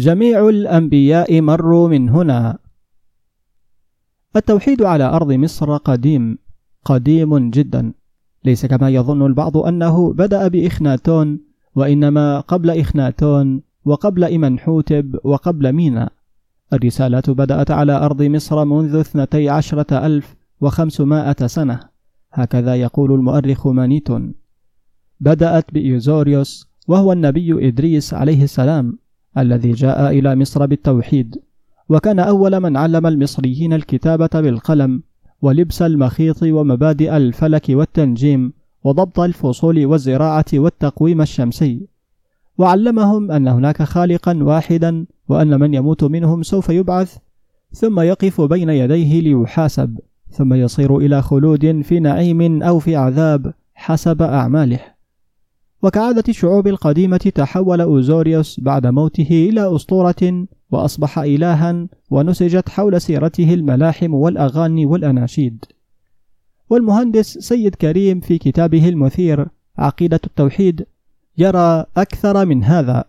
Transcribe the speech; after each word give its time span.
جميع 0.00 0.48
الأنبياء 0.48 1.40
مروا 1.40 1.88
من 1.88 2.08
هنا. 2.08 2.58
التوحيد 4.36 4.82
على 4.82 5.04
أرض 5.04 5.32
مصر 5.32 5.76
قديم 5.76 6.38
قديم 6.84 7.50
جدا. 7.50 7.92
ليس 8.44 8.66
كما 8.66 8.88
يظن 8.90 9.26
البعض 9.26 9.56
أنه 9.56 10.12
بدأ 10.12 10.48
بإخناتون 10.48 11.40
وإنما 11.74 12.40
قبل 12.40 12.70
إخناتون 12.70 13.62
وقبل 13.84 14.24
إمنحوتب 14.24 15.16
وقبل 15.24 15.72
مينا. 15.72 16.10
الرسالة 16.72 17.22
بدأت 17.28 17.70
على 17.70 17.92
أرض 17.92 18.22
مصر 18.22 18.64
منذ 18.64 18.96
اثنتي 18.96 19.48
عشرة 19.48 20.06
ألف 20.06 20.36
وخمسمائة 20.60 21.46
سنة. 21.46 21.80
هكذا 22.32 22.74
يقول 22.74 23.12
المؤرخ 23.12 23.66
مانيتون. 23.66 24.34
بدأت 25.20 25.72
بإيوزوريوس 25.72 26.66
وهو 26.88 27.12
النبي 27.12 27.68
إدريس 27.68 28.14
عليه 28.14 28.44
السلام. 28.44 28.98
الذي 29.38 29.72
جاء 29.72 30.10
إلى 30.10 30.36
مصر 30.36 30.66
بالتوحيد 30.66 31.36
وكان 31.88 32.18
أول 32.18 32.60
من 32.60 32.76
علم 32.76 33.06
المصريين 33.06 33.72
الكتابة 33.72 34.30
بالقلم 34.34 35.02
ولبس 35.42 35.82
المخيط 35.82 36.42
ومبادئ 36.42 37.16
الفلك 37.16 37.66
والتنجيم 37.68 38.52
وضبط 38.84 39.20
الفصول 39.20 39.86
والزراعة 39.86 40.44
والتقويم 40.54 41.20
الشمسي. 41.20 41.86
وعلمهم 42.58 43.30
أن 43.30 43.48
هناك 43.48 43.82
خالقا 43.82 44.38
واحدا 44.42 45.06
وأن 45.28 45.60
من 45.60 45.74
يموت 45.74 46.04
منهم 46.04 46.42
سوف 46.42 46.68
يبعث 46.68 47.16
ثم 47.72 48.00
يقف 48.00 48.40
بين 48.40 48.70
يديه 48.70 49.20
ليحاسب 49.20 49.98
ثم 50.30 50.54
يصير 50.54 50.96
إلى 50.96 51.22
خلود 51.22 51.80
في 51.82 52.00
نعيم 52.00 52.62
أو 52.62 52.78
في 52.78 52.96
عذاب 52.96 53.54
حسب 53.74 54.22
أعماله. 54.22 54.80
وكعادة 55.82 56.24
الشعوب 56.28 56.66
القديمة 56.66 57.32
تحول 57.34 57.80
أوزوريوس 57.80 58.60
بعد 58.60 58.86
موته 58.86 59.48
إلى 59.50 59.76
أسطورة 59.76 60.46
وأصبح 60.70 61.18
إلها 61.18 61.86
ونسجت 62.10 62.68
حول 62.68 63.00
سيرته 63.00 63.54
الملاحم 63.54 64.14
والأغاني 64.14 64.86
والأناشيد. 64.86 65.64
والمهندس 66.70 67.38
سيد 67.38 67.74
كريم 67.74 68.20
في 68.20 68.38
كتابه 68.38 68.88
المثير 68.88 69.46
عقيدة 69.78 70.20
التوحيد 70.26 70.86
يرى 71.38 71.84
أكثر 71.96 72.46
من 72.46 72.64
هذا. 72.64 73.04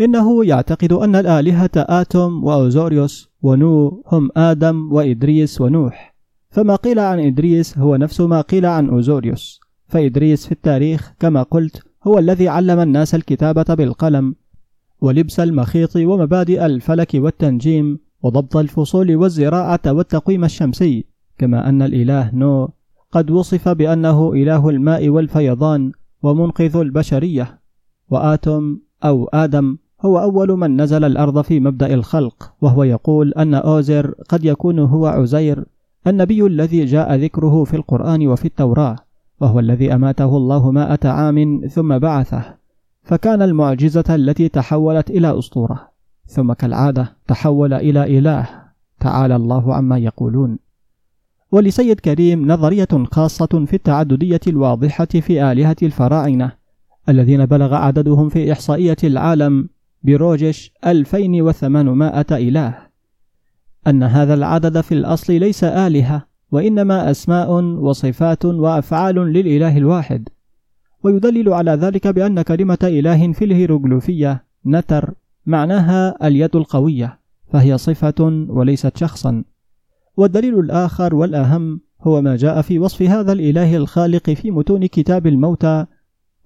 إنه 0.00 0.44
يعتقد 0.44 0.92
أن 0.92 1.16
الآلهة 1.16 1.70
آتوم 1.76 2.44
وأوزوريوس 2.44 3.28
ونو 3.42 4.02
هم 4.06 4.30
آدم 4.36 4.92
وإدريس 4.92 5.60
ونوح. 5.60 6.14
فما 6.50 6.76
قيل 6.76 6.98
عن 6.98 7.20
إدريس 7.20 7.78
هو 7.78 7.96
نفس 7.96 8.20
ما 8.20 8.40
قيل 8.40 8.66
عن 8.66 8.88
أوزوريوس. 8.88 9.60
فإدريس 9.88 10.46
في 10.46 10.52
التاريخ 10.52 11.12
كما 11.20 11.42
قلت 11.42 11.82
هو 12.06 12.18
الذي 12.18 12.48
علم 12.48 12.80
الناس 12.80 13.14
الكتابة 13.14 13.74
بالقلم 13.74 14.34
ولبس 15.00 15.40
المخيط 15.40 15.96
ومبادئ 15.96 16.66
الفلك 16.66 17.10
والتنجيم 17.14 17.98
وضبط 18.22 18.56
الفصول 18.56 19.16
والزراعة 19.16 19.80
والتقويم 19.86 20.44
الشمسي 20.44 21.04
كما 21.38 21.68
أن 21.68 21.82
الإله 21.82 22.30
نو 22.34 22.68
قد 23.12 23.30
وصف 23.30 23.68
بأنه 23.68 24.32
إله 24.32 24.68
الماء 24.68 25.08
والفيضان 25.08 25.92
ومنقذ 26.22 26.76
البشرية. 26.76 27.60
وآتم 28.10 28.78
أو 29.04 29.24
آدم 29.24 29.76
هو 30.00 30.18
أول 30.18 30.48
من 30.48 30.80
نزل 30.80 31.04
الأرض 31.04 31.40
في 31.40 31.60
مبدأ 31.60 31.94
الخلق 31.94 32.52
وهو 32.60 32.82
يقول 32.82 33.32
أن 33.32 33.54
أوزر 33.54 34.14
قد 34.28 34.44
يكون 34.44 34.78
هو 34.78 35.06
عزير 35.06 35.64
النبي 36.06 36.46
الذي 36.46 36.84
جاء 36.84 37.14
ذكره 37.14 37.64
في 37.64 37.76
القرآن 37.76 38.26
وفي 38.26 38.44
التوراة. 38.44 38.96
وهو 39.40 39.60
الذي 39.60 39.94
أماته 39.94 40.36
الله 40.36 40.70
مائة 40.70 41.08
عام 41.08 41.68
ثم 41.70 41.98
بعثه 41.98 42.54
فكان 43.02 43.42
المعجزة 43.42 44.04
التي 44.14 44.48
تحولت 44.48 45.10
إلى 45.10 45.38
أسطورة 45.38 45.88
ثم 46.26 46.52
كالعادة 46.52 47.16
تحول 47.26 47.74
إلى 47.74 48.18
إله 48.18 48.48
تعالى 49.00 49.36
الله 49.36 49.74
عما 49.74 49.98
يقولون. 49.98 50.58
ولسيد 51.52 52.00
كريم 52.00 52.52
نظرية 52.52 52.88
خاصة 53.12 53.64
في 53.66 53.74
التعددية 53.74 54.40
الواضحة 54.46 55.04
في 55.04 55.52
آلهة 55.52 55.76
الفراعنة 55.82 56.52
الذين 57.08 57.46
بلغ 57.46 57.74
عددهم 57.74 58.28
في 58.28 58.52
إحصائية 58.52 58.96
العالم 59.04 59.68
بروجش 60.02 60.72
2800 60.86 62.26
إله. 62.32 62.78
أن 63.86 64.02
هذا 64.02 64.34
العدد 64.34 64.80
في 64.80 64.92
الأصل 64.94 65.32
ليس 65.32 65.64
آلهة 65.64 66.26
وإنما 66.52 67.10
أسماء 67.10 67.52
وصفات 67.62 68.44
وأفعال 68.44 69.14
للإله 69.14 69.76
الواحد. 69.78 70.28
ويدلل 71.02 71.52
على 71.52 71.70
ذلك 71.70 72.08
بأن 72.08 72.42
كلمة 72.42 72.78
إله 72.82 73.32
في 73.32 73.44
الهيروغليفية 73.44 74.44
نتر 74.66 75.14
معناها 75.46 76.26
اليد 76.26 76.56
القوية 76.56 77.18
فهي 77.52 77.78
صفة 77.78 78.46
وليست 78.48 78.96
شخصا. 78.96 79.44
والدليل 80.16 80.58
الآخر 80.58 81.14
والأهم 81.14 81.80
هو 82.00 82.22
ما 82.22 82.36
جاء 82.36 82.62
في 82.62 82.78
وصف 82.78 83.02
هذا 83.02 83.32
الإله 83.32 83.76
الخالق 83.76 84.30
في 84.30 84.50
متون 84.50 84.86
كتاب 84.86 85.26
الموتى 85.26 85.86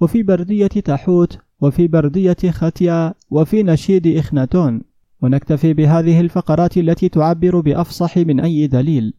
وفي 0.01 0.23
بردية 0.23 0.67
تحوت 0.67 1.39
وفي 1.61 1.89
بردية 1.89 2.37
ختيا 2.51 3.15
وفي 3.31 3.63
نشيد 3.63 4.07
إخناتون. 4.07 4.83
ونكتفي 5.23 5.73
بهذه 5.73 6.21
الفقرات 6.21 6.77
التي 6.77 7.09
تعبر 7.09 7.61
بأفصح 7.61 8.17
من 8.17 8.41
أي 8.41 8.67
دليل. 8.67 9.15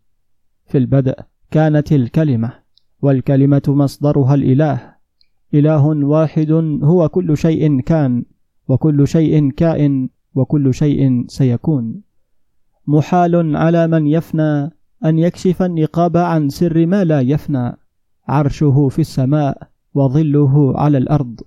في 0.70 0.78
البدء 0.78 1.20
كانت 1.52 1.92
الكلمة 1.92 2.54
والكلمة 3.02 3.62
مصدرها 3.68 4.36
الإله. 4.36 4.96
إله 5.54 5.88
واحد 5.88 6.52
هو 6.84 7.10
كل 7.10 7.38
شيء 7.38 7.80
كان 7.82 8.26
وكل 8.68 9.08
شيء 9.08 9.50
كائن 9.52 10.10
وكل 10.36 10.74
شيء 10.74 11.26
سيكون. 11.28 12.02
محال 12.88 13.56
على 13.56 13.88
من 13.88 14.08
يفنى 14.08 14.72
أن 15.06 15.20
يكشف 15.20 15.62
النقاب 15.62 16.18
عن 16.18 16.50
سر 16.50 16.86
ما 16.86 17.04
لا 17.04 17.22
يفنى. 17.22 17.78
عرشه 18.28 18.88
في 18.90 19.00
السماء 19.00 19.70
وظله 19.94 20.80
على 20.80 20.98
الأرض. 20.98 21.40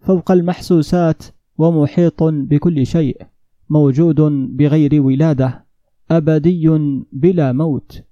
فوق 0.00 0.30
المحسوسات 0.30 1.22
ومحيط 1.58 2.22
بكل 2.22 2.86
شيء. 2.86 3.22
موجود 3.70 4.20
بغير 4.56 5.02
ولادة. 5.02 5.64
أبدي 6.10 6.68
بلا 7.12 7.52
موت. 7.52 8.02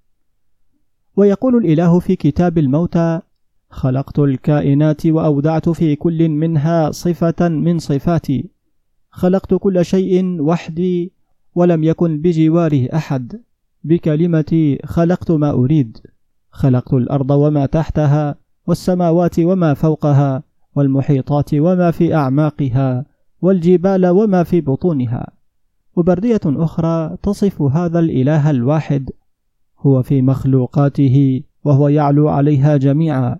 ويقول 1.18 1.56
الإله 1.56 1.98
في 1.98 2.16
كتاب 2.16 2.58
الموتى 2.58 3.20
خلقت 3.70 4.18
الكائنات 4.18 5.06
وأودعت 5.06 5.68
في 5.68 5.96
كل 5.96 6.28
منها 6.28 6.90
صفة 6.90 7.48
من 7.48 7.78
صفاتي 7.78 8.50
خلقت 9.10 9.54
كل 9.54 9.84
شيء 9.84 10.40
وحدي 10.40 11.12
ولم 11.54 11.84
يكن 11.84 12.20
بجواره 12.20 12.88
أحد 12.94 13.40
بكلمتي 13.84 14.78
خلقت 14.84 15.30
ما 15.30 15.50
أريد 15.50 15.98
خلقت 16.50 16.94
الأرض 16.94 17.30
وما 17.30 17.66
تحتها 17.66 18.34
والسماوات 18.66 19.38
وما 19.38 19.74
فوقها 19.74 20.42
والمحيطات 20.74 21.54
وما 21.54 21.90
في 21.90 22.14
أعماقها 22.14 23.04
والجبال 23.42 24.06
وما 24.06 24.42
في 24.42 24.60
بطونها. 24.60 25.26
وبردية 25.96 26.40
أخرى 26.46 27.16
تصف 27.22 27.62
هذا 27.62 27.98
الإله 27.98 28.50
الواحد 28.50 29.10
هو 29.80 30.02
في 30.02 30.22
مخلوقاته 30.22 31.42
وهو 31.64 31.88
يعلو 31.88 32.28
عليها 32.28 32.76
جميعا. 32.76 33.38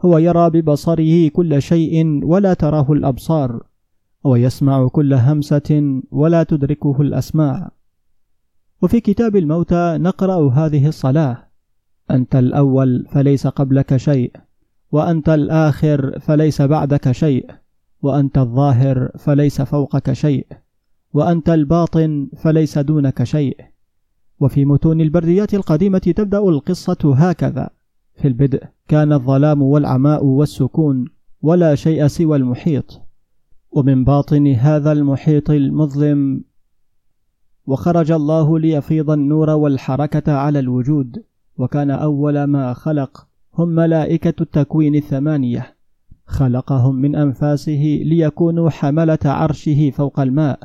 هو 0.00 0.18
يرى 0.18 0.50
ببصره 0.50 1.28
كل 1.28 1.62
شيء 1.62 2.24
ولا 2.24 2.54
تراه 2.54 2.92
الأبصار. 2.92 3.62
ويسمع 4.24 4.88
كل 4.88 5.14
همسة 5.14 6.00
ولا 6.10 6.42
تدركه 6.42 6.96
الأسماع. 7.00 7.70
وفي 8.82 9.00
كتاب 9.00 9.36
الموتى 9.36 9.98
نقرأ 10.00 10.50
هذه 10.50 10.88
الصلاة. 10.88 11.48
أنت 12.10 12.36
الأول 12.36 13.06
فليس 13.10 13.46
قبلك 13.46 13.96
شيء 13.96 14.32
وأنت 14.92 15.28
الآخر 15.28 16.18
فليس 16.18 16.62
بعدك 16.62 17.12
شيء 17.12 17.50
وأنت 18.02 18.38
الظاهر 18.38 19.10
فليس 19.18 19.62
فوقك 19.62 20.12
شيء 20.12 20.46
وأنت 21.12 21.48
الباطن 21.48 22.28
فليس 22.36 22.78
دونك 22.78 23.24
شيء. 23.24 23.56
وفي 24.40 24.64
متون 24.64 25.00
البرديات 25.00 25.54
القديمة 25.54 25.98
تبدأ 25.98 26.38
القصة 26.38 27.14
هكذا 27.16 27.70
في 28.14 28.28
البدء 28.28 28.62
كان 28.88 29.12
الظلام 29.12 29.62
والعماء 29.62 30.24
والسكون 30.24 31.04
ولا 31.42 31.74
شيء 31.74 32.06
سوى 32.06 32.36
المحيط 32.36 33.00
ومن 33.70 34.04
باطن 34.04 34.46
هذا 34.46 34.92
المحيط 34.92 35.50
المظلم 35.50 36.44
وخرج 37.66 38.10
الله 38.12 38.58
ليفيض 38.58 39.10
النور 39.10 39.50
والحركة 39.50 40.32
على 40.32 40.58
الوجود 40.58 41.22
وكان 41.56 41.90
أول 41.90 42.44
ما 42.44 42.72
خلق 42.72 43.26
هم 43.54 43.68
ملائكة 43.68 44.34
التكوين 44.42 44.94
الثمانية 44.94 45.74
خلقهم 46.26 46.94
من 46.94 47.16
أنفاسه 47.16 48.00
ليكونوا 48.04 48.70
حملة 48.70 49.18
عرشه 49.24 49.90
فوق 49.90 50.20
الماء. 50.20 50.60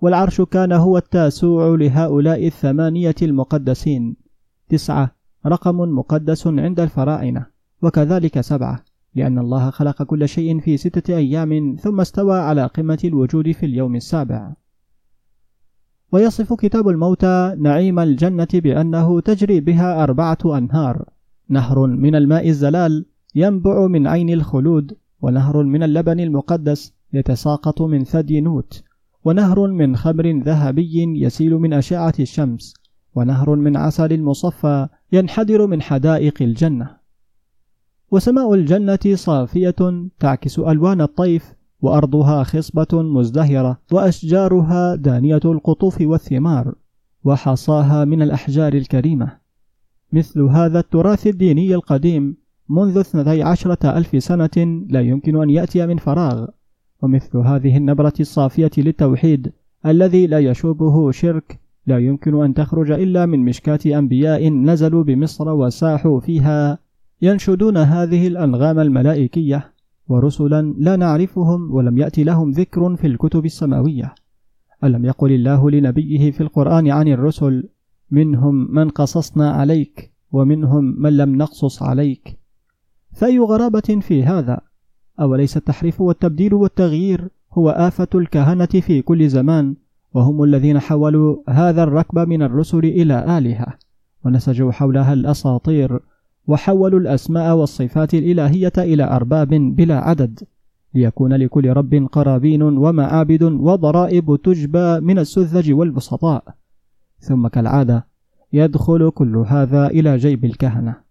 والعرش 0.00 0.40
كان 0.40 0.72
هو 0.72 0.98
التاسوع 0.98 1.76
لهؤلاء 1.76 2.46
الثمانية 2.46 3.14
المقدسين. 3.22 4.16
تسعة. 4.68 5.16
رقم 5.46 5.76
مقدس 5.76 6.46
عند 6.46 6.80
الفراعنة. 6.80 7.46
وكذلك 7.82 8.40
سبعة. 8.40 8.84
لأن 9.14 9.38
الله 9.38 9.70
خلق 9.70 10.02
كل 10.02 10.28
شيء 10.28 10.60
في 10.60 10.76
ستة 10.76 11.16
أيام 11.16 11.76
ثم 11.80 12.00
استوى 12.00 12.38
على 12.38 12.66
قمة 12.66 12.98
الوجود 13.04 13.52
في 13.52 13.66
اليوم 13.66 13.96
السابع. 13.96 14.52
ويصف 16.12 16.52
كتاب 16.52 16.88
الموتى 16.88 17.54
نعيم 17.58 17.98
الجنة 17.98 18.48
بأنه 18.54 19.20
تجري 19.20 19.60
بها 19.60 20.02
أربعة 20.02 20.38
أنهار. 20.44 21.04
نهر 21.48 21.86
من 21.86 22.14
الماء 22.14 22.48
الزلال 22.48 23.06
ينبع 23.34 23.86
من 23.86 24.06
عين 24.06 24.30
الخلود 24.30 24.96
ونهر 25.22 25.62
من 25.62 25.82
اللبن 25.82 26.20
المقدس 26.20 26.92
يتساقط 27.12 27.82
من 27.82 28.04
ثدي 28.04 28.40
نوت. 28.40 28.82
ونهر 29.26 29.66
من 29.66 29.96
خمر 29.96 30.42
ذهبي 30.44 31.22
يسيل 31.22 31.54
من 31.54 31.72
أشعة 31.72 32.14
الشمس 32.20 32.74
ونهر 33.14 33.56
من 33.56 33.76
عسل 33.76 34.22
مصفى 34.22 34.88
ينحدر 35.12 35.66
من 35.66 35.82
حدائق 35.82 36.42
الجنة. 36.42 36.96
وسماء 38.10 38.54
الجنة 38.54 39.14
صافية 39.14 40.08
تعكس 40.18 40.58
ألوان 40.58 41.00
الطيف 41.00 41.54
وأرضها 41.80 42.42
خصبة 42.42 43.02
مزدهرة 43.02 43.80
وأشجارها 43.92 44.94
دانية 44.94 45.40
القطوف 45.44 46.00
والثمار 46.00 46.74
وحصاها 47.24 48.04
من 48.04 48.22
الأحجار 48.22 48.72
الكريمة. 48.74 49.38
مثل 50.12 50.42
هذا 50.42 50.78
التراث 50.78 51.26
الديني 51.26 51.74
القديم 51.74 52.36
منذ 52.68 52.98
اثنتي 52.98 53.42
عشرة 53.42 53.98
ألف 53.98 54.24
سنة 54.24 54.84
لا 54.88 55.00
يمكن 55.00 55.42
أن 55.42 55.50
يأتي 55.50 55.86
من 55.86 55.96
فراغ. 55.96 56.46
ومثل 57.02 57.38
هذه 57.38 57.76
النبرة 57.76 58.14
الصافية 58.20 58.70
للتوحيد 58.78 59.52
الذي 59.86 60.26
لا 60.26 60.38
يشوبه 60.38 61.10
شرك 61.10 61.60
لا 61.86 61.98
يمكن 61.98 62.44
أن 62.44 62.54
تخرج 62.54 62.90
إلا 62.90 63.26
من 63.26 63.44
مشكاة 63.44 63.78
أنبياء 63.98 64.48
نزلوا 64.48 65.04
بمصر 65.04 65.48
وساحوا 65.48 66.20
فيها. 66.20 66.78
ينشدون 67.22 67.76
هذه 67.76 68.26
الأنغام 68.26 68.78
الملائكية 68.78 69.72
ورسلا 70.08 70.74
لا 70.78 70.96
نعرفهم 70.96 71.74
ولم 71.74 71.98
يأتي 71.98 72.24
لهم 72.24 72.50
ذكر 72.50 72.96
في 72.96 73.06
الكتب 73.06 73.44
السماوية. 73.44 74.14
ألم 74.84 75.04
يقل 75.04 75.32
الله 75.32 75.70
لنبيه 75.70 76.30
في 76.30 76.40
القرآن 76.40 76.90
عن 76.90 77.08
الرسل؟ 77.08 77.68
منهم 78.10 78.74
من 78.74 78.88
قصصنا 78.88 79.50
عليك 79.50 80.12
ومنهم 80.32 81.02
من 81.02 81.16
لم 81.16 81.36
نقصص 81.36 81.82
عليك. 81.82 82.38
فأي 83.12 83.38
غرابة 83.38 84.00
في 84.00 84.24
هذا؟ 84.24 84.60
أوليس 85.20 85.56
التحريف 85.56 86.00
والتبديل 86.00 86.54
والتغيير 86.54 87.28
هو 87.52 87.70
آفة 87.70 88.08
الكهنة 88.14 88.66
في 88.66 89.02
كل 89.02 89.28
زمان 89.28 89.74
وهم 90.14 90.42
الذين 90.42 90.78
حولوا 90.78 91.36
هذا 91.48 91.82
الركب 91.82 92.18
من 92.18 92.42
الرسل 92.42 92.78
إلى 92.78 93.38
آلهة 93.38 93.66
ونسجوا 94.24 94.72
حولها 94.72 95.12
الأساطير 95.12 96.00
وحولوا 96.46 97.00
الأسماء 97.00 97.56
والصفات 97.56 98.14
الإلهية 98.14 98.72
إلى 98.78 99.04
أرباب 99.04 99.48
بلا 99.48 99.98
عدد 99.98 100.40
ليكون 100.94 101.32
لكل 101.32 101.70
رب 101.70 102.08
قرابين 102.12 102.62
ومعابد 102.62 103.42
وضرائب 103.42 104.38
تجبى 104.44 105.00
من 105.00 105.18
السذج 105.18 105.72
والبسطاء. 105.72 106.44
ثم 107.18 107.48
كالعادة 107.48 108.06
يدخل 108.52 109.10
كل 109.10 109.36
هذا 109.36 109.86
إلى 109.86 110.16
جيب 110.16 110.44
الكهنة. 110.44 111.05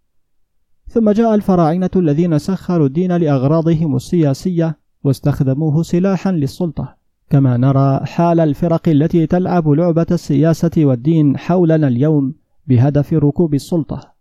ثم 0.87 1.11
جاء 1.11 1.35
الفراعنة 1.35 1.89
الذين 1.95 2.39
سخروا 2.39 2.87
الدين 2.87 3.17
لأغراضهم 3.17 3.95
السياسية 3.95 4.77
واستخدموه 5.03 5.83
سلاحا 5.83 6.31
للسلطة. 6.31 6.95
كما 7.29 7.57
نرى 7.57 8.05
حال 8.05 8.39
الفرق 8.39 8.89
التي 8.89 9.27
تلعب 9.27 9.69
لعبة 9.69 10.05
السياسة 10.11 10.71
والدين 10.77 11.37
حولنا 11.37 11.87
اليوم 11.87 12.33
بهدف 12.67 13.13
ركوب 13.13 13.53
السلطة. 13.53 14.15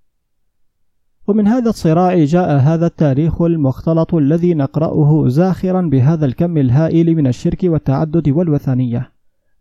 ومن 1.26 1.46
هذا 1.46 1.70
الصراع 1.70 2.24
جاء 2.24 2.56
هذا 2.56 2.86
التاريخ 2.86 3.42
المختلط 3.42 4.14
الذي 4.14 4.54
نقرأه 4.54 5.28
زاخرا 5.28 5.80
بهذا 5.80 6.26
الكم 6.26 6.58
الهائل 6.58 7.16
من 7.16 7.26
الشرك 7.26 7.60
والتعدد 7.64 8.28
والوثنية. 8.28 9.12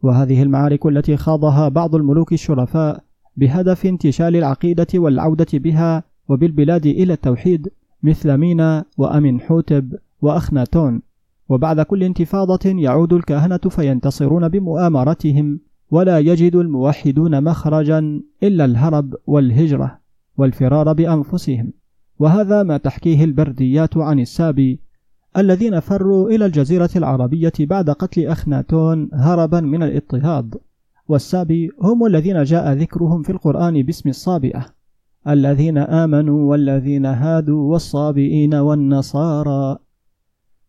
وهذه 0.02 0.44
المعارك 0.44 0.86
التي 0.86 1.18
خاضها 1.18 1.70
بعض 1.70 1.96
الملوك 1.96 2.34
الشرفاء 2.34 3.04
بهدف 3.38 3.86
انتشال 3.86 4.36
العقيدة 4.36 4.88
والعودة 4.96 5.48
بها 5.54 6.04
وبالبلاد 6.30 6.86
إلى 6.86 7.14
التوحيد 7.14 7.70
مثل 8.04 8.38
مينا 8.38 8.86
وأمين 8.98 9.42
حوتب 9.42 9.94
وأخناتون 10.22 11.02
وبعد 11.50 11.82
كل 11.82 12.04
انتفاضة 12.04 12.70
يعود 12.70 13.14
الكهنة 13.14 13.58
فينتصرون 13.58 14.50
بمؤامرتهم 14.50 15.60
ولا 15.92 16.20
يجد 16.20 16.56
الموحدون 16.56 17.44
مخرجا 17.44 18.22
إلا 18.44 18.66
الهرب 18.66 19.16
والهجرة 19.28 20.00
والفرار 20.38 20.94
بأنفسهم. 20.94 21.74
وهذا 22.20 22.64
ما 22.64 22.78
تحكيه 22.78 23.24
البرديات 23.24 23.98
عن 23.98 24.20
السابي 24.20 24.80
الذين 25.38 25.80
فروا 25.80 26.30
إلى 26.30 26.46
الجزيرة 26.46 26.90
العربية 26.96 27.54
بعد 27.60 27.90
قتل 27.90 28.26
أخناتون 28.28 29.10
هربا 29.14 29.62
من 29.62 29.84
الاضطهاد. 29.84 30.56
والسابي 31.08 31.70
هم 31.82 32.06
الذين 32.06 32.44
جاء 32.44 32.74
ذكرهم 32.74 33.22
في 33.22 33.30
القرآن 33.30 33.84
باسم 33.84 34.10
الصابئة. 34.10 34.66
الذين 35.28 35.78
آمنوا 35.78 36.52
والذين 36.52 37.06
هادوا 37.06 37.72
والصابئين 37.72 38.56
والنصارى 38.56 39.78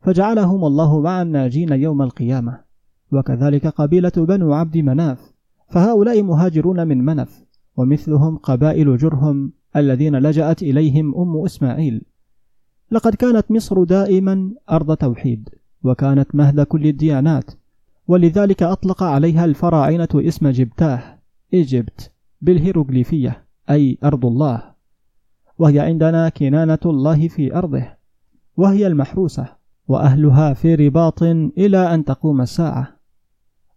فجعلهم 0.01 0.65
الله 0.65 1.01
مع 1.01 1.23
الناجين 1.23 1.73
يوم 1.73 2.03
القيامة. 2.03 2.61
وكذلك 3.13 3.67
قبيلة 3.67 4.13
بنو 4.17 4.53
عبد 4.53 4.79
مناف 4.79 5.33
فهؤلاء 5.69 6.23
مهاجرون 6.23 6.87
من 6.87 7.05
منف 7.05 7.45
ومثلهم 7.77 8.37
قبائل 8.37 8.97
جرهم 8.97 9.53
الذين 9.77 10.17
لجأت 10.17 10.63
إليهم 10.63 11.15
أم 11.15 11.45
إسماعيل. 11.45 12.03
لقد 12.91 13.15
كانت 13.15 13.51
مصر 13.51 13.85
دائما 13.85 14.51
أرض 14.71 14.97
توحيد 14.97 15.49
وكانت 15.85 16.35
مهد 16.35 16.61
كل 16.61 16.87
الديانات 16.87 17.51
ولذلك 18.09 18.63
أطلق 18.63 19.03
عليها 19.03 19.45
الفراعنة 19.45 20.09
اسم 20.15 20.49
جبتاه 20.49 21.03
إيجبت 21.55 22.13
بالهيروغليفية. 22.41 23.45
أي 23.71 23.99
أرض 24.05 24.27
الله. 24.27 24.63
وهي 25.59 25.81
عندنا 25.81 26.29
كنانة 26.29 26.79
الله 26.87 27.29
في 27.29 27.57
أرضه. 27.57 27.87
وهي 28.57 28.87
المحروسة. 28.87 29.47
وأهلها 29.89 30.53
في 30.53 30.75
رباط 30.75 31.23
إلى 31.59 31.95
أن 31.95 32.05
تقوم 32.05 32.41
الساعة. 32.41 32.89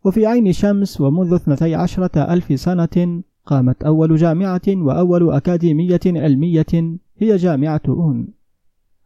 وفي 0.05 0.25
عين 0.25 0.53
شمس 0.53 1.01
ومنذ 1.01 1.33
اثنتي 1.33 1.75
عشرة 1.75 2.33
ألف 2.33 2.59
سنة 2.59 3.23
قامت 3.45 3.83
أول 3.83 4.15
جامعة 4.15 4.61
وأول 4.67 5.33
أكاديمية 5.33 5.99
علمية 6.05 6.97
هي 7.17 7.35
جامعة 7.35 7.81
أون. 7.87 8.27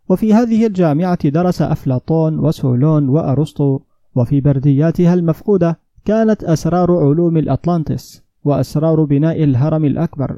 وفي 0.10 0.34
هذه 0.34 0.68
الجامعة 0.68 1.30
درس 1.30 1.62
أفلاطون 1.62 2.40
وسولون 2.40 3.10
وأرسطو. 3.10 3.80
وفي 4.16 4.42
بردياتها 4.42 5.14
المفقودة 5.14 5.80
كانت 6.06 6.44
أسرار 6.44 6.92
علوم 6.92 7.38
الأطلانتس 7.38 8.24
وأسرار 8.44 9.04
بناء 9.04 9.44
الهرم 9.44 9.86
الأكبر. 9.86 10.38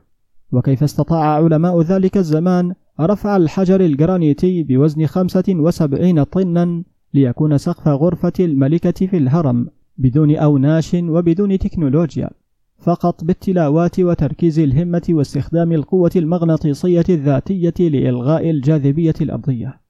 وكيف 0.53 0.83
استطاع 0.83 1.21
علماء 1.21 1.81
ذلك 1.81 2.17
الزمان 2.17 2.73
رفع 2.99 3.35
الحجر 3.35 3.81
الجرانيتي 3.81 4.63
بوزن 4.63 5.05
خمسة 5.05 5.43
وسبعين 5.49 6.23
طنا 6.23 6.83
ليكون 7.13 7.57
سقف 7.57 7.87
غرفة 7.87 8.33
الملكة 8.39 9.07
في 9.07 9.17
الهرم 9.17 9.67
بدون 9.97 10.35
أوناش 10.35 10.93
وبدون 10.93 11.57
تكنولوجيا 11.59 12.29
فقط 12.77 13.23
بالتلاوات 13.23 13.99
وتركيز 13.99 14.59
الهمة 14.59 15.01
واستخدام 15.09 15.71
القوة 15.71 16.11
المغناطيسية 16.15 17.03
الذاتية 17.09 17.89
لإلغاء 17.89 18.49
الجاذبية 18.49 19.13
الأرضية. 19.21 19.81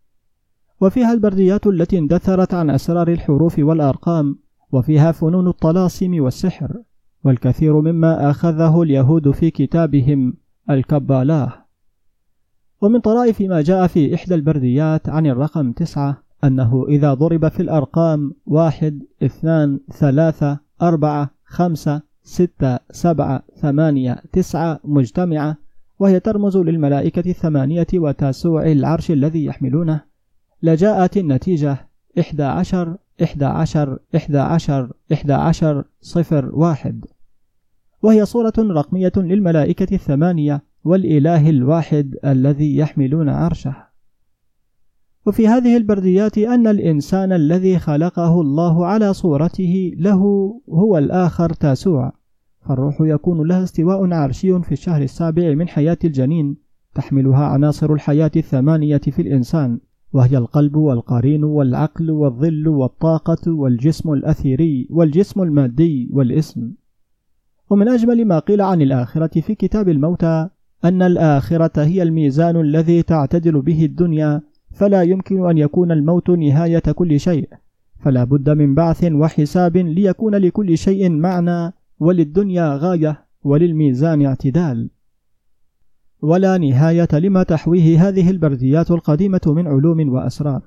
وفيها 0.82 1.14
البرديات 1.14 1.68
التي 1.68 1.98
اندثرت 1.98 2.54
عن 2.54 2.70
أسرار 2.70 3.08
الحروف 3.08 3.60
والأرقام 3.60 4.38
وفيها 4.72 5.12
فنون 5.12 5.48
الطلاسم 5.48 6.24
والسحر 6.24 6.82
والكثير 7.24 7.82
مما 7.82 8.30
أخذه 8.30 8.82
اليهود 8.82 9.32
في 9.32 9.52
كتابهم 9.52 10.34
الكبالاه. 10.70 11.54
ومن 12.82 13.00
طرائف 13.00 13.42
ما 13.42 13.62
جاء 13.62 13.88
في 13.88 14.16
إحدى 14.16 14.36
البرديات 14.36 15.10
عن 15.10 15.28
الرقم 15.28 15.72
تسعة 15.72 16.24
أنه 16.44 16.86
إذا 16.90 17.14
ضرب 17.14 17.48
في 17.48 17.60
الأرقام 17.60 18.34
واحد 18.46 19.04
اثنان 19.24 19.80
ثلاثة 19.92 20.60
أربعة 20.82 21.30
خمسة 21.46 22.02
ستة 22.24 22.80
سبعة 22.92 23.44
ثمانية 23.56 24.24
تسعة 24.32 24.80
مجتمعة 24.84 25.58
وهي 26.00 26.20
ترمز 26.20 26.58
للملائكة 26.58 27.30
الثمانية 27.30 27.88
وتاسوع 27.94 28.72
العرش 28.72 29.12
الذي 29.12 29.46
يحملونه. 29.46 30.02
لجاءت 30.64 31.18
النتيجة 31.18 31.88
إحدى 32.20 32.44
عشر 32.44 32.98
إحدى 33.24 33.46
عشر 33.46 34.00
إحدى 34.16 34.38
عشر 34.38 34.94
إحدى 35.14 35.34
عشر 35.34 35.84
صفر 36.02 36.50
واحد. 36.54 37.06
وهي 38.04 38.26
صورة 38.26 38.54
رقمية 38.60 39.12
للملائكة 39.18 39.96
الثمانية 39.96 40.64
والإله 40.84 41.50
الواحد 41.50 42.16
الذي 42.26 42.78
يحملون 42.78 43.30
عرشه. 43.30 43.76
وفي 45.26 45.48
هذه 45.48 45.78
البرديات 45.78 46.38
أن 46.38 46.68
الإنسان 46.68 47.32
الذي 47.32 47.80
خلقه 47.80 48.42
الله 48.42 48.86
على 48.86 49.14
صورته 49.14 49.92
له 49.98 50.22
هو 50.70 50.98
الآخر 50.98 51.50
تاسوع. 51.50 52.14
فالروح 52.62 53.02
يكون 53.02 53.48
لها 53.48 53.64
استواء 53.64 54.14
عرشي 54.14 54.62
في 54.62 54.72
الشهر 54.72 55.02
السابع 55.02 55.54
من 55.54 55.68
حياة 55.68 55.98
الجنين 56.04 56.58
تحملها 56.96 57.46
عناصر 57.46 57.94
الحياة 57.94 58.32
الثمانية 58.36 58.98
في 58.98 59.22
الإنسان 59.22 59.80
وهي 60.14 60.38
القلب 60.38 60.76
والقرين 60.76 61.44
والعقل 61.44 62.12
والظل 62.12 62.68
والطاقة 62.68 63.52
والجسم 63.52 64.14
الأثيري 64.14 64.88
والجسم 64.90 65.42
المادي 65.42 66.10
والإسم. 66.14 66.72
ومن 67.74 67.88
أجمل 67.88 68.26
ما 68.26 68.40
قيل 68.40 68.62
عن 68.62 68.82
الآخرة 68.82 69.42
في 69.42 69.56
كتاب 69.56 69.90
الموتى 69.90 70.50
أن 70.86 71.02
الآخرة 71.02 71.84
هي 71.84 72.04
الميزان 72.04 72.62
الذي 72.62 73.04
تعتدل 73.04 73.62
به 73.62 73.86
الدنيا 73.86 74.42
فلا 74.72 75.02
يمكن 75.02 75.50
أن 75.50 75.58
يكون 75.58 75.92
الموت 75.92 76.30
نهاية 76.30 76.80
كل 76.80 77.20
شيء 77.20 77.50
فلا 78.00 78.24
بد 78.24 78.50
من 78.50 78.76
بعث 78.76 79.04
وحساب 79.04 79.78
ليكون 79.78 80.36
لكل 80.36 80.78
شيء 80.78 81.10
معنى 81.10 81.74
وللدنيا 82.00 82.78
غاية 82.78 83.26
وللميزان 83.44 84.26
اعتدال. 84.26 84.90
ولا 86.22 86.58
نهاية 86.58 87.08
لما 87.14 87.44
تحويه 87.44 88.08
هذه 88.10 88.30
البرديات 88.30 88.92
القديمة 88.92 89.42
من 89.46 89.68
علوم 89.68 90.14
وأسرار 90.14 90.62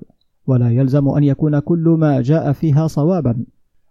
ولا 0.47 0.69
يلزم 0.69 1.09
أن 1.09 1.23
يكون 1.23 1.59
كل 1.59 1.95
ما 1.99 2.21
جاء 2.21 2.51
فيها 2.51 2.87
صوابا. 2.87 3.45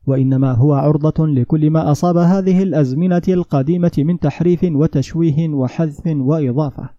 وإنما 0.06 0.52
هو 0.52 0.74
عرضة 0.74 1.26
لكل 1.26 1.70
ما 1.70 1.90
أصاب 1.90 2.16
هذه 2.16 2.62
الأزمنة 2.62 3.22
القديمة 3.28 3.92
من 3.98 4.18
تحريف 4.18 4.60
وتشويه 4.64 5.48
وحذف 5.48 6.02
وإضافة. 6.06 6.90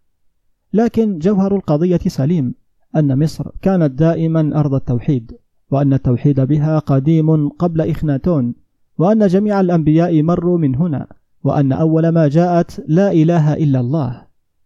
لكن 0.73 1.19
جوهر 1.19 1.55
القضية 1.55 1.99
سليم 2.07 2.53
أن 2.95 3.19
مصر 3.19 3.51
كانت 3.61 3.91
دائما 3.91 4.59
أرض 4.59 4.73
التوحيد 4.73 5.31
وأن 5.71 5.93
التوحيد 5.93 6.41
بها 6.41 6.79
قديم 6.79 7.49
قبل 7.49 7.81
إخناتون 7.81 8.55
وأن 8.97 9.27
جميع 9.27 9.59
الأنبياء 9.59 10.23
مروا 10.23 10.57
من 10.57 10.75
هنا 10.75 11.07
وأن 11.43 11.71
أول 11.71 12.09
ما 12.09 12.27
جاءت 12.27 12.83
لا 12.87 13.11
إله 13.11 13.53
إلا 13.53 13.79
الله 13.79 14.21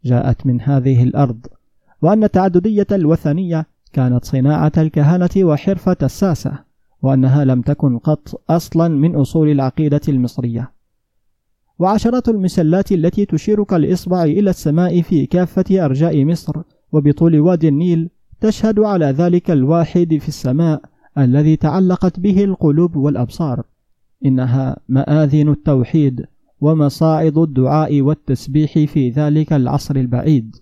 جاءت 0.05 0.45
من 0.45 0.61
هذه 0.61 1.03
الأرض 1.03 1.47
وأن 2.01 2.23
التعددية 2.23 2.87
الوثنية 2.91 3.65
كانت 3.93 4.25
صناعة 4.25 4.71
الكهنة 4.77 5.29
وحرفة 5.37 5.97
الساسة. 6.03 6.70
وأنها 7.01 7.45
لم 7.45 7.61
تكن 7.61 7.97
قط 7.97 8.41
أصلا 8.49 8.87
من 8.87 9.15
أصول 9.15 9.49
العقيدة 9.49 10.01
المصرية. 10.07 10.71
وعشرات 11.79 12.29
المسلات 12.29 12.91
التي 12.91 13.25
تشير 13.25 13.63
كالإصبع 13.63 14.23
إلى 14.23 14.49
السماء 14.49 15.01
في 15.01 15.25
كافة 15.25 15.85
أرجاء 15.85 16.25
مصر 16.25 16.61
وبطول 16.91 17.39
وادي 17.39 17.67
النيل 17.67 18.09
تشهد 18.41 18.79
على 18.79 19.05
ذلك 19.05 19.51
الواحد 19.51 20.17
في 20.21 20.27
السماء 20.27 20.81
الذي 21.17 21.55
تعلقت 21.55 22.19
به 22.19 22.43
القلوب 22.43 22.95
والأبصار. 22.95 23.63
إنها 24.25 24.77
مآذن 24.89 25.49
التوحيد 25.49 26.25
ومصاعد 26.61 27.37
الدعاء 27.37 28.01
والتسبيح 28.01 28.71
في 28.73 29.09
ذلك 29.09 29.53
العصر 29.53 29.95
البعيد. 29.95 30.55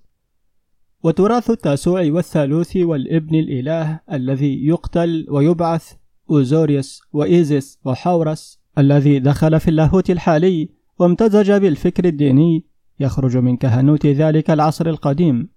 وتراث 1.03 1.49
التاسوع 1.49 2.01
والثالوث 2.11 2.77
والابن 2.77 3.35
الإله 3.35 3.99
الذي 4.11 4.67
يقتل 4.67 5.25
ويبعث 5.29 5.93
أوزوريوس 6.31 7.01
وإيزيس 7.13 7.79
وحورس 7.85 8.59
الذي 8.77 9.19
دخل 9.19 9.59
في 9.59 9.67
اللاهوت 9.67 10.09
الحالي 10.09 10.69
وامتزج 10.99 11.51
بالفكر 11.51 12.05
الديني 12.05 12.65
يخرج 12.99 13.37
من 13.37 13.57
كهنوت 13.57 14.05
ذلك 14.05 14.51
العصر 14.51 14.87
القديم. 14.87 15.49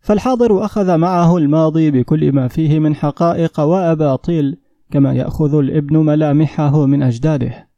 فالحاضر 0.00 0.64
أخذ 0.64 0.96
معه 0.96 1.36
الماضي 1.36 1.90
بكل 1.90 2.32
ما 2.32 2.48
فيه 2.48 2.78
من 2.78 2.94
حقائق 2.94 3.60
وأباطيل 3.60 4.56
كما 4.90 5.12
يأخذ 5.14 5.54
الابن 5.54 5.96
ملامحه 5.96 6.86
من 6.86 7.02
أجداده. 7.02 7.68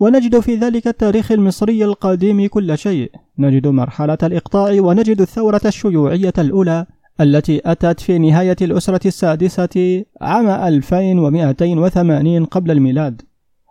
ونجد 0.00 0.40
في 0.40 0.54
ذلك 0.54 0.86
التاريخ 0.86 1.32
المصري 1.32 1.84
القديم 1.84 2.46
كل 2.46 2.78
شيء. 2.78 3.12
نجد 3.38 3.66
مرحلة 3.66 4.18
الإقطاع 4.22 4.80
ونجد 4.80 5.20
الثورة 5.20 5.60
الشيوعية 5.64 6.32
الأولى 6.38 6.86
التي 7.20 7.60
أتت 7.64 8.00
في 8.00 8.18
نهاية 8.18 8.56
الأسرة 8.62 9.06
السادسة 9.06 10.04
عام 10.20 10.48
2280 10.48 12.44
قبل 12.44 12.70
الميلاد 12.70 13.22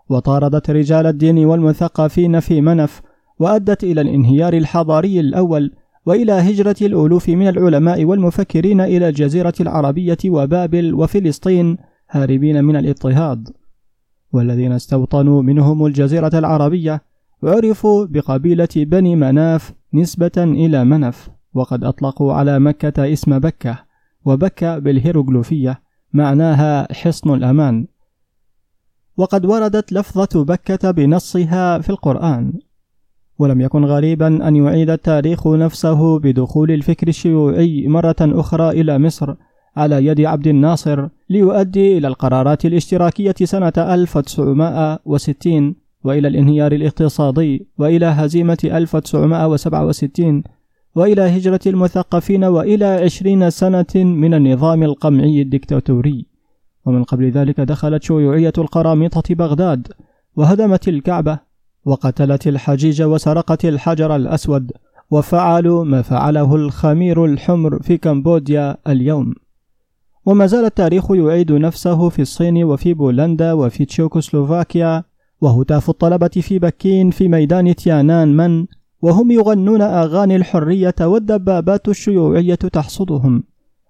وطاردت 0.10 0.70
رجال 0.70 1.06
الدين 1.06 1.46
والمثقفين 1.46 2.39
في 2.39 2.62
منف 2.62 3.01
وأدت 3.39 3.84
إلى 3.84 4.01
الانهيار 4.01 4.54
الحضاري 4.54 5.20
الأول 5.20 5.72
وإلى 6.06 6.32
هجرة 6.32 6.75
الألوف 6.82 7.30
من 7.30 7.48
العلماء 7.48 8.06
والمفكرين 8.06 8.82
إلى 8.82 9.10
الجزيرة 9.10 9.54
العربية 9.60 10.18
وبابل 10.27 10.94
وفلسطين 10.94 11.77
هاربين 12.10 12.63
من 12.63 12.75
الاضطهاد. 12.75 13.50
والذين 14.34 14.72
استوطنوا 14.72 15.42
منهم 15.42 15.86
الجزيرة 15.86 16.32
العربية 16.34 17.01
عرفوا 17.44 18.06
بقبيلة 18.06 18.68
بني 18.75 19.16
مناف 19.16 19.74
نسبة 19.94 20.32
إلى 20.38 20.86
منف. 20.86 21.30
وقد 21.58 21.84
أطلقوا 21.84 22.34
على 22.34 22.60
مكة 22.60 23.14
اسم 23.14 23.40
بكة 23.40 23.80
وبكة 24.26 24.80
بالهيروغليفية 24.80 25.82
معناها 26.14 26.94
حصن 26.94 27.34
الأمان. 27.34 27.88
وقد 29.18 29.46
وردت 29.46 29.94
لفظة 29.94 30.44
بكة 30.44 30.92
بنصها 30.92 31.80
في 31.80 31.90
القرآن. 31.90 32.54
ولم 33.40 33.62
يكن 33.62 33.86
غريبا 33.86 34.48
أن 34.48 34.56
يعيد 34.56 34.90
التاريخ 34.90 35.48
نفسه 35.48 36.20
بدخول 36.20 36.72
الفكر 36.72 37.08
الشيوعي 37.08 37.88
مرة 37.88 38.16
أخرى 38.22 38.70
إلى 38.70 39.00
مصر 39.00 39.36
على 39.78 40.06
يد 40.06 40.22
عبد 40.22 40.48
الناصر 40.48 41.08
ليؤدي 41.30 41.98
إلى 41.98 42.08
القرارات 42.08 42.66
الاشتراكية 42.66 43.36
سنة 43.44 43.74
1960 43.78 45.76
وإلى 46.04 46.28
الانهيار 46.28 46.72
الاقتصادي 46.72 47.68
وإلى 47.78 48.06
هزيمة 48.06 48.58
1967 48.64 50.44
وإلى 50.98 51.22
هجرة 51.22 51.60
المثقفين 51.68 52.44
وإلى 52.44 52.86
عشرين 52.86 53.50
سنة 53.50 53.94
من 53.96 54.34
النظام 54.34 54.84
القمعي 54.84 55.42
الدكتاتوري. 55.42 56.25
ومن 56.86 57.04
قبل 57.04 57.32
ذلك 57.32 57.60
دخلت 57.60 58.04
شيوعية 58.04 58.54
القرامطة 58.58 59.36
بغداد 59.36 59.88
وهدمت 60.36 60.88
الكعبة 60.88 61.39
وقتلت 61.86 62.48
الحجيج 62.48 63.01
وسرقت 63.01 63.66
الحجر 63.66 64.16
الأسود 64.16 64.72
وفعلوا 65.12 65.86
ما 65.86 66.01
فعله 66.01 66.56
الخمير 66.56 67.25
الحمر 67.25 67.80
في 67.82 67.98
كمبوديا 67.98 68.77
اليوم. 68.88 69.34
وما 70.25 70.46
زال 70.46 70.66
التاريخ 70.66 71.12
يعيد 71.12 71.51
نفسه 71.51 72.10
في 72.10 72.22
الصين 72.22 72.63
وفي 72.63 72.94
بولندا 72.94 73.54
وفي 73.54 73.86
تشيكوسلوفاكيا 73.86 75.04
وهتاف 75.42 75.89
الطلبة 75.89 76.27
في 76.27 76.60
بكين 76.60 77.10
في 77.10 77.27
ميدان 77.27 77.75
تيانان 77.75 78.38
من 78.38 78.66
وهم 79.01 79.32
يغنون 79.32 79.82
أغاني 79.82 80.36
الحرية 80.36 80.96
والدبابات 81.01 81.88
الشيوعية 81.88 82.56
تحصدهم. 82.56 83.44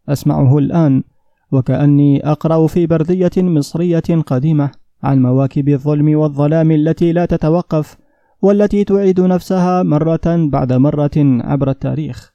أسمعه 0.09 0.57
الآن. 0.57 1.03
وكأني 1.51 2.31
أقرأ 2.31 2.67
في 2.67 2.87
بردية 2.87 3.31
مصرية 3.37 4.23
قديمة 4.25 4.71
عن 5.03 5.21
مواكب 5.21 5.69
الظلم 5.69 6.17
والظلام 6.17 6.71
التي 6.71 7.11
لا 7.11 7.25
تتوقف 7.25 7.97
والتي 8.41 8.83
تعيد 8.83 9.21
نفسها 9.21 9.83
مرة 9.83 10.21
بعد 10.25 10.73
مرة 10.73 11.11
عبر 11.17 11.69
التاريخ. 11.69 12.33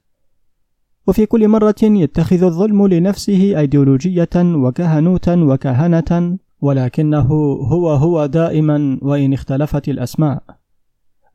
وفي 1.06 1.26
كل 1.26 1.48
مرة 1.48 1.82
يتخذ 1.82 2.42
الظلم 2.44 2.86
لنفسه 2.86 3.58
أيديولوجية 3.58 4.28
وكهنوتا 4.36 5.34
وكهنة 5.34 6.38
ولكنه 6.60 7.28
هو 7.72 7.90
هو 7.90 8.26
دائما 8.26 8.98
وإن 9.02 9.32
اختلفت 9.32 9.88
الأسماء. 9.88 10.61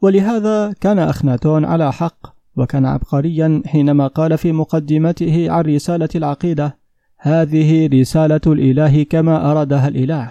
ولهذا 0.02 0.74
كان 0.82 1.00
أخناتون 1.00 1.66
على 1.66 1.94
حق 1.94 2.38
وكان 2.56 2.86
عبقريا 2.86 3.62
حينما 3.66 4.08
قال 4.08 4.38
في 4.38 4.52
مقدمته 4.52 5.52
عن 5.52 5.64
رسالة 5.64 6.10
العقيدة 6.16 6.78
هذه 7.18 7.88
رسالة 7.88 8.42
الإله 8.48 9.04
كما 9.04 9.52
أرادها 9.52 9.88
الإله. 9.88 10.30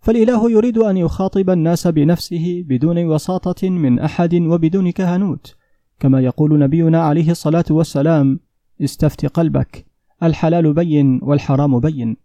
فالإله 0.00 0.50
يريد 0.50 0.78
أن 0.78 0.96
يخاطب 0.96 1.50
الناس 1.50 1.86
بنفسه 1.86 2.64
بدون 2.68 3.06
وساطة 3.06 3.70
من 3.70 3.98
أحد 3.98 4.34
وبدون 4.34 4.90
كهنوت 4.90 5.56
كما 6.00 6.20
يقول 6.20 6.58
نبينا 6.58 7.02
عليه 7.02 7.30
الصلاة 7.30 7.64
والسلام 7.70 8.40
استفت 8.82 9.26
قلبك 9.26 9.86
الحلال 10.22 10.72
بين 10.72 11.20
والحرام 11.22 11.80
بين. 11.80 12.16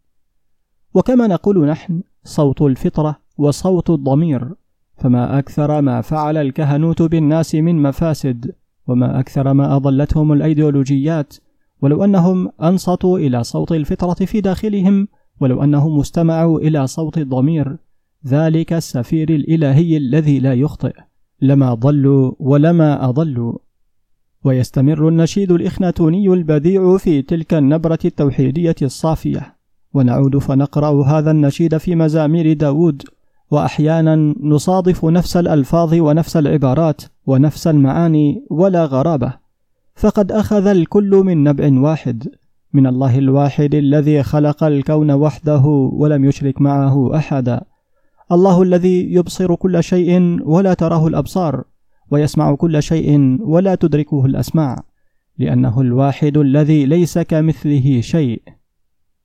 وكما 0.94 1.27
نقول 1.27 1.65
نحن 1.65 2.03
صوت 2.24 2.62
الفطرة 2.62 3.20
وصوت 3.38 3.89
الضمير. 3.89 4.56
فما 5.00 5.39
أكثر 5.39 5.82
ما 5.82 6.01
فعل 6.01 6.38
الكهنوت 6.38 7.01
بالناس 7.01 7.56
من 7.56 7.82
مفاسد 7.82 8.51
وما 8.88 9.20
أكثر 9.20 9.53
ما 9.53 9.75
أضلتهم 9.75 10.34
الأيديولوجيات 10.34 11.34
ولو 11.82 12.03
أنهم 12.03 12.50
أنصتوا 12.63 13.20
إلى 13.20 13.44
صوت 13.44 13.72
الفطرة 13.72 14.25
في 14.25 14.41
داخلهم 14.41 15.08
ولو 15.39 15.63
أنهم 15.63 16.00
استمعوا 16.00 16.60
إلى 16.60 16.88
صوت 16.88 17.18
الضمير 17.18 17.77
ذلك 18.27 18.74
السفير 18.74 19.29
الإلهي 19.29 19.98
الذي 19.98 20.39
لا 20.39 20.53
يخطئ. 20.53 20.94
لما 21.41 21.74
ضلوا 21.74 22.32
ولما 22.39 23.10
أضلوا. 23.10 23.58
ويستمر 24.44 25.08
النشيد 25.08 25.51
الإخناتوني 25.51 26.27
البديع 26.27 26.98
في 26.98 27.22
تلك 27.22 27.53
النبرة 27.53 28.00
التوحيدية 28.06 28.75
الصافية. 28.82 29.56
ونعود 29.94 30.38
فنقرأ 30.38 31.03
هذا 31.06 31.32
النشيد 31.32 31.77
في 31.77 31.96
مزامير 31.96 32.53
داود. 32.53 33.03
وأحيانا 33.51 34.34
نصادف 34.39 35.06
نفس 35.06 35.38
الألفاظ 35.38 35.94
ونفس 35.94 36.38
العبارات 36.38 37.01
ونفس 37.25 37.68
المعاني 37.68 38.46
ولا 38.50 38.86
غرابة. 38.86 39.34
فقد 39.96 40.32
أخذ 40.32 40.68
الكل 40.68 41.22
من 41.25 41.44
نبع 41.44 41.82
واحد 41.82 42.27
من 42.74 42.88
الله 42.88 43.18
الواحد 43.18 43.75
الذي 43.75 44.24
خلق 44.24 44.63
الكون 44.63 45.12
وحده 45.12 45.62
ولم 45.94 46.25
يشرك 46.25 46.62
معه 46.62 47.15
أحدا. 47.15 47.62
الله 48.32 48.63
الذي 48.63 49.13
يبصر 49.13 49.56
كل 49.56 49.84
شيء 49.84 50.39
ولا 50.44 50.74
تراه 50.74 51.08
الأبصار 51.08 51.63
ويسمع 52.12 52.56
كل 52.56 52.84
شيء 52.84 53.38
ولا 53.41 53.75
تدركه 53.75 54.25
الأسماع 54.25 54.84
لأنه 55.38 55.82
الواحد 55.82 56.38
الذي 56.38 56.86
ليس 56.86 57.20
كمثله 57.20 58.01
شيء. 58.01 58.41